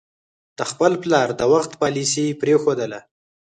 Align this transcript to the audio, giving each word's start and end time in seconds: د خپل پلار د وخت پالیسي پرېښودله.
د 0.57 0.59
خپل 0.71 0.91
پلار 1.03 1.27
د 1.39 1.41
وخت 1.53 1.71
پالیسي 1.81 2.27
پرېښودله. 2.41 2.99